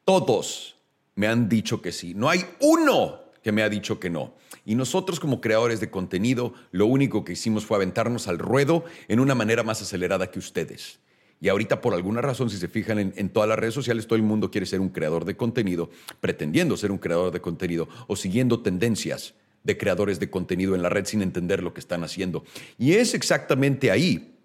todos 0.06 0.76
me 1.14 1.26
han 1.26 1.46
dicho 1.50 1.82
que 1.82 1.92
sí. 1.92 2.14
No 2.14 2.30
hay 2.30 2.40
uno 2.60 3.23
que 3.44 3.52
me 3.52 3.62
ha 3.62 3.68
dicho 3.68 4.00
que 4.00 4.10
no. 4.10 4.34
Y 4.64 4.74
nosotros 4.74 5.20
como 5.20 5.42
creadores 5.42 5.78
de 5.78 5.90
contenido, 5.90 6.54
lo 6.72 6.86
único 6.86 7.24
que 7.24 7.34
hicimos 7.34 7.66
fue 7.66 7.76
aventarnos 7.76 8.26
al 8.26 8.38
ruedo 8.38 8.84
en 9.06 9.20
una 9.20 9.34
manera 9.34 9.62
más 9.62 9.82
acelerada 9.82 10.30
que 10.30 10.38
ustedes. 10.38 10.98
Y 11.42 11.50
ahorita 11.50 11.82
por 11.82 11.92
alguna 11.92 12.22
razón, 12.22 12.48
si 12.48 12.56
se 12.56 12.68
fijan 12.68 13.12
en, 13.14 13.28
todas 13.28 13.48
las 13.48 13.58
redes 13.58 13.74
sociales, 13.74 14.06
todo 14.06 14.16
el 14.16 14.22
mundo 14.22 14.50
quiere 14.50 14.66
ser 14.66 14.80
un 14.80 14.88
creador 14.88 15.26
de 15.26 15.36
contenido, 15.36 15.90
pretendiendo 16.20 16.78
ser 16.78 16.90
un 16.90 16.96
creador 16.96 17.32
de 17.32 17.42
contenido 17.42 17.86
o 18.06 18.16
siguiendo 18.16 18.62
tendencias 18.62 19.34
de 19.62 19.76
creadores 19.76 20.18
de 20.20 20.30
contenido 20.30 20.74
en 20.74 20.80
la 20.80 20.88
red 20.88 21.04
sin 21.04 21.20
entender 21.20 21.62
lo 21.62 21.74
que 21.74 21.80
están 21.80 22.02
haciendo. 22.02 22.44
Y 22.78 22.94
es 22.94 23.12
exactamente 23.12 23.90
ahí 23.90 24.38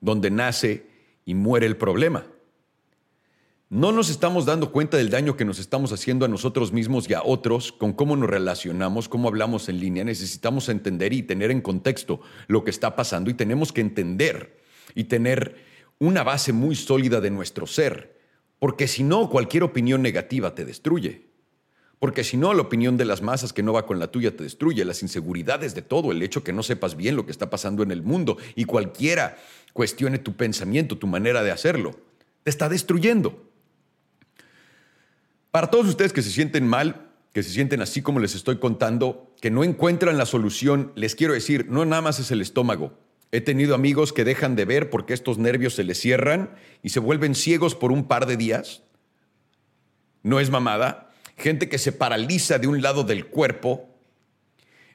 donde 0.00 0.30
nace 0.30 0.86
y 1.26 1.34
muere 1.34 1.66
el 1.66 1.76
problema. 1.76 2.24
No 3.70 3.92
nos 3.92 4.08
estamos 4.08 4.46
dando 4.46 4.72
cuenta 4.72 4.96
del 4.96 5.10
daño 5.10 5.36
que 5.36 5.44
nos 5.44 5.58
estamos 5.58 5.92
haciendo 5.92 6.24
a 6.24 6.28
nosotros 6.28 6.72
mismos 6.72 7.08
y 7.10 7.12
a 7.12 7.22
otros 7.22 7.70
con 7.70 7.92
cómo 7.92 8.16
nos 8.16 8.30
relacionamos, 8.30 9.10
cómo 9.10 9.28
hablamos 9.28 9.68
en 9.68 9.78
línea. 9.78 10.04
Necesitamos 10.04 10.70
entender 10.70 11.12
y 11.12 11.22
tener 11.22 11.50
en 11.50 11.60
contexto 11.60 12.22
lo 12.46 12.64
que 12.64 12.70
está 12.70 12.96
pasando 12.96 13.28
y 13.28 13.34
tenemos 13.34 13.70
que 13.70 13.82
entender 13.82 14.58
y 14.94 15.04
tener 15.04 15.56
una 15.98 16.22
base 16.22 16.54
muy 16.54 16.76
sólida 16.76 17.20
de 17.20 17.30
nuestro 17.30 17.66
ser, 17.66 18.18
porque 18.58 18.88
si 18.88 19.02
no, 19.02 19.28
cualquier 19.28 19.64
opinión 19.64 20.00
negativa 20.00 20.54
te 20.54 20.64
destruye. 20.64 21.28
Porque 21.98 22.24
si 22.24 22.38
no, 22.38 22.54
la 22.54 22.62
opinión 22.62 22.96
de 22.96 23.04
las 23.04 23.20
masas 23.20 23.52
que 23.52 23.62
no 23.62 23.74
va 23.74 23.84
con 23.84 23.98
la 23.98 24.10
tuya 24.10 24.34
te 24.34 24.44
destruye, 24.44 24.82
las 24.86 25.02
inseguridades 25.02 25.74
de 25.74 25.82
todo, 25.82 26.10
el 26.10 26.22
hecho 26.22 26.42
que 26.42 26.54
no 26.54 26.62
sepas 26.62 26.96
bien 26.96 27.16
lo 27.16 27.26
que 27.26 27.32
está 27.32 27.50
pasando 27.50 27.82
en 27.82 27.90
el 27.90 28.02
mundo 28.02 28.38
y 28.54 28.64
cualquiera 28.64 29.36
cuestione 29.74 30.18
tu 30.18 30.36
pensamiento, 30.36 30.96
tu 30.96 31.06
manera 31.06 31.42
de 31.42 31.50
hacerlo, 31.50 31.98
te 32.44 32.48
está 32.48 32.70
destruyendo. 32.70 33.47
Para 35.50 35.70
todos 35.70 35.86
ustedes 35.86 36.12
que 36.12 36.22
se 36.22 36.30
sienten 36.30 36.66
mal, 36.66 37.10
que 37.32 37.42
se 37.42 37.50
sienten 37.50 37.80
así 37.80 38.02
como 38.02 38.20
les 38.20 38.34
estoy 38.34 38.58
contando, 38.58 39.34
que 39.40 39.50
no 39.50 39.64
encuentran 39.64 40.18
la 40.18 40.26
solución, 40.26 40.92
les 40.94 41.14
quiero 41.14 41.32
decir, 41.34 41.66
no 41.68 41.84
nada 41.84 42.02
más 42.02 42.18
es 42.18 42.30
el 42.30 42.40
estómago. 42.40 42.98
He 43.30 43.40
tenido 43.40 43.74
amigos 43.74 44.12
que 44.12 44.24
dejan 44.24 44.56
de 44.56 44.64
ver 44.64 44.90
porque 44.90 45.14
estos 45.14 45.38
nervios 45.38 45.74
se 45.74 45.84
les 45.84 45.98
cierran 45.98 46.50
y 46.82 46.90
se 46.90 47.00
vuelven 47.00 47.34
ciegos 47.34 47.74
por 47.74 47.92
un 47.92 48.08
par 48.08 48.26
de 48.26 48.36
días. 48.36 48.82
No 50.22 50.40
es 50.40 50.50
mamada. 50.50 51.12
Gente 51.36 51.68
que 51.68 51.78
se 51.78 51.92
paraliza 51.92 52.58
de 52.58 52.66
un 52.66 52.82
lado 52.82 53.04
del 53.04 53.26
cuerpo, 53.26 53.88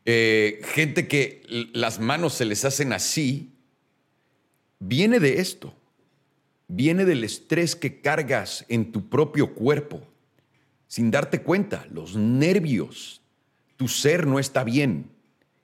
eh, 0.06 0.62
gente 0.74 1.08
que 1.08 1.44
las 1.74 2.00
manos 2.00 2.34
se 2.34 2.46
les 2.46 2.66
hacen 2.66 2.92
así, 2.92 3.54
viene 4.80 5.20
de 5.22 5.40
esto, 5.40 5.74
viene 6.68 7.06
del 7.06 7.24
estrés 7.24 7.76
que 7.76 8.02
cargas 8.02 8.66
en 8.68 8.92
tu 8.92 9.08
propio 9.08 9.54
cuerpo, 9.54 10.06
sin 10.94 11.10
darte 11.10 11.42
cuenta, 11.42 11.88
los 11.90 12.16
nervios, 12.16 13.24
tu 13.78 13.88
ser 13.88 14.28
no 14.28 14.38
está 14.38 14.64
bien 14.64 15.10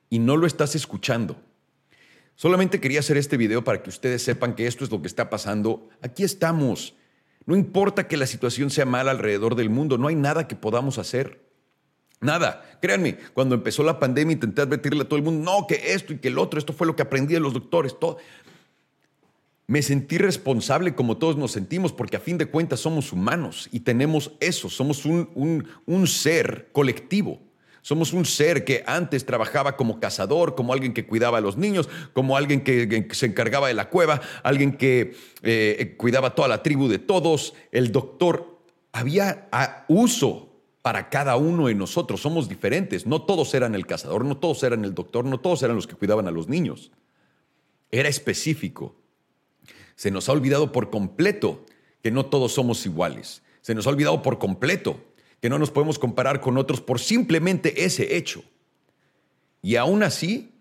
y 0.09 0.17
no 0.17 0.36
lo 0.38 0.48
estás 0.48 0.74
escuchando. 0.74 1.39
Solamente 2.33 2.81
quería 2.81 3.01
hacer 3.01 3.15
este 3.15 3.38
video 3.38 3.63
para 3.63 3.83
que 3.83 3.91
ustedes 3.91 4.24
sepan 4.24 4.55
que 4.55 4.65
esto 4.65 4.83
es 4.83 4.89
lo 4.89 5.03
que 5.03 5.07
está 5.07 5.29
pasando. 5.29 5.88
Aquí 6.01 6.24
estamos 6.24 6.95
no 7.45 7.55
importa 7.55 8.07
que 8.07 8.15
la 8.15 8.27
situación 8.27 8.69
sea 8.69 8.86
mala 8.86 9.09
alrededor 9.09 9.55
del 9.55 9.69
mundo, 9.71 9.98
no 9.98 10.07
hay 10.07 10.15
nada 10.15 10.48
que 10.48 10.55
podamos 10.55 10.98
hacer. 10.98 11.41
Nada. 12.21 12.77
Créanme, 12.81 13.17
cuando 13.33 13.55
empezó 13.55 13.81
la 13.81 14.00
pandemia 14.00 14.33
intenté 14.33 14.62
advertirle 14.62 15.01
a 15.01 15.07
todo 15.07 15.17
el 15.17 15.24
mundo, 15.24 15.51
no, 15.51 15.65
que 15.65 15.93
esto 15.93 16.13
y 16.13 16.17
que 16.17 16.27
el 16.27 16.38
otro, 16.38 16.59
esto 16.59 16.74
fue 16.74 16.86
lo 16.86 16.95
que 16.95 17.01
aprendí 17.01 17.33
de 17.33 17.39
los 17.39 17.53
doctores, 17.53 17.98
todo. 18.00 18.17
Me 19.69 19.83
sentí 19.83 20.17
responsable 20.17 20.95
como 20.95 21.17
todos 21.17 21.38
nos 21.38 21.51
sentimos, 21.51 21.93
porque 21.93 22.17
a 22.17 22.19
fin 22.19 22.39
de 22.39 22.47
cuentas 22.47 22.79
somos 22.79 23.13
humanos 23.13 23.69
y 23.71 23.81
tenemos 23.81 24.31
eso, 24.39 24.67
somos 24.67 25.05
un, 25.05 25.67
un 25.85 26.07
ser 26.07 26.69
colectivo. 26.71 27.39
Somos 27.83 28.11
un 28.11 28.25
ser 28.25 28.65
que 28.65 28.83
antes 28.88 29.27
trabajaba 29.27 29.77
como 29.77 29.99
cazador, 29.99 30.55
como 30.55 30.73
alguien 30.73 30.95
que 30.95 31.05
cuidaba 31.05 31.38
a 31.38 31.41
los 31.41 31.55
niños, 31.55 31.88
como 32.13 32.35
alguien 32.35 32.61
que, 32.61 33.07
se 33.11 33.27
encargaba 33.27 33.67
de 33.67 33.75
la 33.75 33.91
cueva, 33.91 34.21
alguien 34.41 34.75
que 34.75 35.13
eh, 35.43 35.93
cuidaba 35.97 36.33
toda 36.33 36.47
la 36.47 36.63
tribu 36.63 36.88
de 36.88 36.97
todos. 36.97 37.53
El 37.71 37.91
doctor, 37.91 38.57
había 38.91 39.49
uso 39.88 40.49
para 40.81 41.09
cada 41.09 41.38
uno 41.38 41.67
de 41.67 41.75
nosotros. 41.75 42.21
Somos 42.21 42.49
diferentes. 42.49 43.05
No 43.05 43.21
todos 43.21 43.53
eran 43.53 43.75
el 43.75 43.85
cazador, 43.85 44.25
no 44.25 44.35
todos 44.35 44.63
eran 44.63 44.83
el 44.83 44.95
doctor, 44.95 45.25
no 45.25 45.39
todos 45.39 45.61
eran 45.61 45.75
los 45.75 45.85
que 45.85 45.93
cuidaban 45.93 46.27
a 46.27 46.31
los 46.31 46.47
niños. 46.47 46.91
Era 47.91 48.09
específico. 48.09 48.98
Se 49.99 50.11
nos 50.11 50.29
ha 50.29 50.31
olvidado 50.31 50.71
por 50.71 50.89
completo 50.89 51.65
que 52.01 52.09
no 52.09 52.27
todos 52.27 52.53
somos 52.53 52.85
iguales. 52.85 53.41
Se 53.59 53.75
nos 53.75 53.85
ha 53.85 53.89
olvidado 53.89 54.21
por 54.21 54.39
completo 54.39 54.97
que 55.41 55.49
no 55.49 55.59
nos 55.59 55.71
podemos 55.71 55.99
comparar 55.99 56.39
con 56.39 56.57
otros 56.57 56.79
por 56.79 57.01
simplemente 57.01 57.83
ese 57.83 58.15
hecho. 58.15 58.41
Y 59.61 59.75
aún 59.75 60.01
así, 60.01 60.53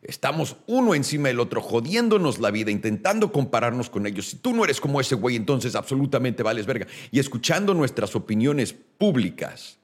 estamos 0.00 0.54
uno 0.68 0.94
encima 0.94 1.26
del 1.26 1.40
otro, 1.40 1.60
jodiéndonos 1.60 2.38
la 2.38 2.52
vida, 2.52 2.70
intentando 2.70 3.32
compararnos 3.32 3.90
con 3.90 4.06
ellos. 4.06 4.28
Si 4.28 4.36
tú 4.36 4.54
no 4.54 4.62
eres 4.62 4.80
como 4.80 5.00
ese 5.00 5.16
güey, 5.16 5.34
entonces 5.34 5.74
absolutamente 5.74 6.44
vales 6.44 6.64
verga. 6.64 6.86
Y 7.10 7.18
escuchando 7.18 7.74
nuestras 7.74 8.14
opiniones 8.14 8.76
públicas 8.96 9.76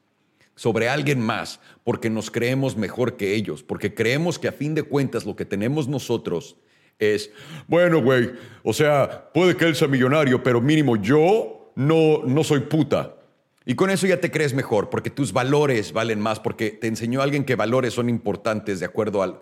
sobre 0.54 0.88
alguien 0.88 1.20
más, 1.20 1.58
porque 1.82 2.10
nos 2.10 2.30
creemos 2.30 2.76
mejor 2.76 3.16
que 3.16 3.34
ellos, 3.34 3.64
porque 3.64 3.92
creemos 3.92 4.38
que 4.38 4.46
a 4.46 4.52
fin 4.52 4.76
de 4.76 4.84
cuentas 4.84 5.26
lo 5.26 5.34
que 5.34 5.44
tenemos 5.44 5.88
nosotros 5.88 6.54
es, 7.00 7.33
bueno, 7.66 8.00
güey, 8.00 8.30
o 8.62 8.73
sea, 8.73 9.30
puede 9.33 9.57
que 9.57 9.64
él 9.64 9.75
sea 9.75 9.88
millonario, 9.88 10.42
pero 10.42 10.61
mínimo 10.61 10.97
yo 10.97 11.73
no, 11.75 12.23
no 12.25 12.45
soy 12.45 12.61
puta. 12.61 13.16
Y 13.64 13.75
con 13.75 13.90
eso 13.90 14.07
ya 14.07 14.21
te 14.21 14.30
crees 14.30 14.54
mejor, 14.54 14.90
porque 14.90 15.11
tus 15.11 15.33
valores 15.33 15.92
valen 15.92 16.21
más, 16.21 16.40
porque 16.40 16.71
te 16.71 16.87
enseñó 16.87 17.23
alguien 17.23 17.45
que 17.45 17.57
valores 17.57 17.95
son 17.95 18.09
importantes 18.09 18.80
de 18.80 18.87
acuerdo 18.87 19.23
al... 19.23 19.40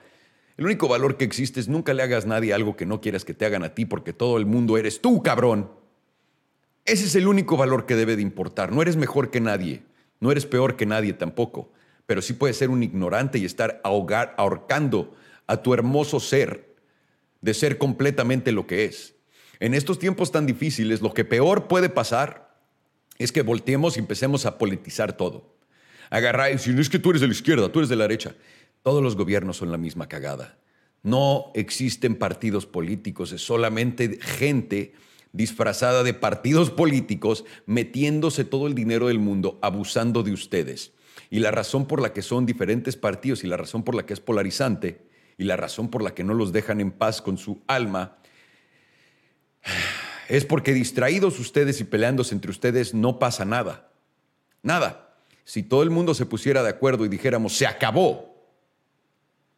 El 0.57 0.67
único 0.67 0.88
valor 0.88 1.17
que 1.17 1.25
existe 1.25 1.61
es 1.61 1.69
nunca 1.69 1.95
le 1.95 2.03
hagas 2.03 2.25
a 2.25 2.29
nadie 2.29 2.53
algo 2.53 2.75
que 2.75 2.85
no 2.85 3.00
quieras 3.00 3.25
que 3.25 3.35
te 3.35 3.47
hagan 3.47 3.62
a 3.62 3.75
ti, 3.75 3.85
porque 3.85 4.12
todo 4.12 4.38
el 4.38 4.47
mundo 4.47 4.77
eres 4.77 5.00
tú, 5.00 5.23
cabrón. 5.23 5.71
Ese 6.85 7.05
es 7.05 7.15
el 7.15 7.29
único 7.29 7.57
valor 7.57 7.87
que 7.87 7.95
debe 7.95 8.17
de 8.17 8.23
importar. 8.23 8.73
No 8.73 8.83
eres 8.83 8.97
mejor 8.97 9.31
que 9.31 9.41
nadie, 9.41 9.83
no 10.21 10.33
eres 10.33 10.47
peor 10.47 10.75
que 10.75 10.87
nadie 10.87 11.12
tampoco, 11.12 11.71
pero 12.07 12.23
sí 12.23 12.33
puedes 12.33 12.57
ser 12.57 12.71
un 12.71 12.83
ignorante 12.83 13.38
y 13.38 13.45
estar 13.45 13.81
ahogar, 13.85 14.35
ahorcando 14.37 15.15
a 15.47 15.59
tu 15.62 15.75
hermoso 15.75 16.19
ser 16.19 16.67
de 17.40 17.54
ser 17.54 17.78
completamente 17.78 18.52
lo 18.52 18.66
que 18.66 18.85
es. 18.85 19.14
En 19.61 19.75
estos 19.75 19.99
tiempos 19.99 20.30
tan 20.33 20.47
difíciles, 20.47 21.00
lo 21.00 21.14
que 21.14 21.25
peor 21.25 21.68
puede 21.68 21.88
pasar 21.88 22.57
es 23.18 23.33
que 23.33 23.42
volteemos 23.42 23.97
y 23.97 24.00
empecemos 24.00 24.47
a 24.47 24.59
politizar 24.59 25.16
todo. 25.16 25.57
Agarrar 26.11 26.59
si 26.59 26.71
no 26.71 26.80
es 26.80 26.88
que 26.88 26.99
tú 26.99 27.11
eres 27.11 27.21
de 27.21 27.26
la 27.26 27.33
izquierda, 27.33 27.71
tú 27.71 27.80
eres 27.80 27.88
de 27.88 27.97
la 27.97 28.04
derecha. 28.04 28.35
Todos 28.83 29.02
los 29.02 29.16
gobiernos 29.16 29.57
son 29.57 29.73
la 29.73 29.78
misma 29.78 30.09
cagada. 30.09 30.59
No 31.02 31.50
existen 31.54 32.16
partidos 32.16 32.66
políticos, 32.66 33.33
es 33.33 33.42
solamente 33.42 34.18
gente 34.21 34.95
disfrazada 35.33 36.02
de 36.02 36.14
partidos 36.14 36.71
políticos 36.71 37.45
metiéndose 37.66 38.45
todo 38.45 38.66
el 38.66 38.75
dinero 38.75 39.09
del 39.09 39.18
mundo, 39.18 39.59
abusando 39.62 40.23
de 40.23 40.33
ustedes. 40.33 40.92
Y 41.30 41.40
la 41.40 41.50
razón 41.50 41.87
por 41.87 42.00
la 42.00 42.12
que 42.12 42.23
son 42.23 42.47
diferentes 42.47 42.97
partidos 42.97 43.45
y 43.45 43.47
la 43.47 43.57
razón 43.57 43.83
por 43.83 43.95
la 43.95 44.07
que 44.07 44.14
es 44.14 44.21
polarizante 44.21 45.08
y 45.38 45.45
la 45.45 45.57
razón 45.57 45.88
por 45.88 46.02
la 46.02 46.14
que 46.14 46.25
no 46.25 46.35
los 46.35 46.52
dejan 46.52 46.80
en 46.80 46.90
paz 46.90 47.23
con 47.23 47.38
su 47.38 47.62
alma 47.66 48.18
es 50.28 50.45
porque 50.45 50.75
distraídos 50.75 51.38
ustedes 51.38 51.80
y 51.80 51.85
peleándose 51.85 52.35
entre 52.35 52.50
ustedes 52.50 52.92
no 52.92 53.18
pasa 53.18 53.45
nada. 53.45 53.90
Nada. 54.62 55.16
Si 55.45 55.62
todo 55.62 55.83
el 55.83 55.90
mundo 55.90 56.12
se 56.12 56.26
pusiera 56.26 56.62
de 56.62 56.68
acuerdo 56.68 57.07
y 57.07 57.09
dijéramos, 57.09 57.57
se 57.57 57.66
acabó, 57.66 58.37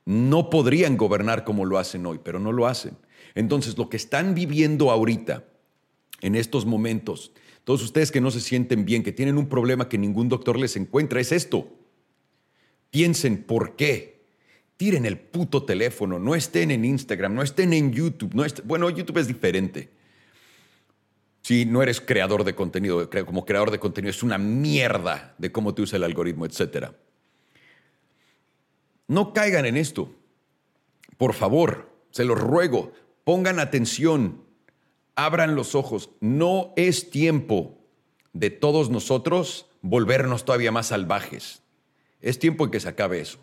no 0.04 0.50
podrían 0.50 0.96
gobernar 0.96 1.44
como 1.44 1.64
lo 1.64 1.78
hacen 1.78 2.06
hoy, 2.06 2.20
pero 2.22 2.38
no 2.38 2.52
lo 2.52 2.66
hacen. 2.68 2.96
Entonces, 3.34 3.76
lo 3.76 3.88
que 3.88 3.96
están 3.96 4.34
viviendo 4.34 4.90
ahorita, 4.90 5.44
en 6.20 6.36
estos 6.36 6.66
momentos, 6.66 7.32
todos 7.64 7.82
ustedes 7.82 8.12
que 8.12 8.20
no 8.20 8.30
se 8.30 8.40
sienten 8.40 8.84
bien, 8.84 9.02
que 9.02 9.12
tienen 9.12 9.38
un 9.38 9.48
problema 9.48 9.88
que 9.88 9.98
ningún 9.98 10.28
doctor 10.28 10.58
les 10.58 10.76
encuentra, 10.76 11.20
es 11.20 11.32
esto. 11.32 11.68
Piensen 12.90 13.42
por 13.42 13.76
qué. 13.76 14.19
Tiren 14.80 15.04
el 15.04 15.18
puto 15.18 15.64
teléfono, 15.64 16.18
no 16.18 16.34
estén 16.34 16.70
en 16.70 16.86
Instagram, 16.86 17.34
no 17.34 17.42
estén 17.42 17.74
en 17.74 17.92
YouTube. 17.92 18.32
No 18.32 18.44
bueno, 18.64 18.88
YouTube 18.88 19.18
es 19.18 19.26
diferente 19.26 19.90
si 21.42 21.64
no 21.64 21.82
eres 21.82 22.00
creador 22.00 22.44
de 22.44 22.54
contenido, 22.54 23.10
como 23.26 23.44
creador 23.44 23.70
de 23.70 23.80
contenido 23.80 24.10
es 24.10 24.22
una 24.22 24.38
mierda 24.38 25.34
de 25.36 25.50
cómo 25.50 25.74
te 25.74 25.82
usa 25.82 25.96
el 25.96 26.04
algoritmo, 26.04 26.46
etc. 26.46 26.92
No 29.08 29.32
caigan 29.32 29.66
en 29.66 29.76
esto. 29.76 30.14
Por 31.16 31.34
favor, 31.34 31.90
se 32.10 32.24
los 32.24 32.38
ruego, 32.38 32.92
pongan 33.24 33.58
atención, 33.58 34.44
abran 35.14 35.54
los 35.54 35.74
ojos. 35.74 36.10
No 36.20 36.72
es 36.76 37.10
tiempo 37.10 37.78
de 38.32 38.50
todos 38.50 38.90
nosotros 38.90 39.66
volvernos 39.82 40.44
todavía 40.44 40.72
más 40.72 40.86
salvajes. 40.86 41.62
Es 42.20 42.38
tiempo 42.38 42.64
en 42.64 42.70
que 42.70 42.80
se 42.80 42.88
acabe 42.88 43.20
eso. 43.20 43.38